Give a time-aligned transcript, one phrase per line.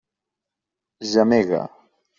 [1.11, 1.63] Gemega.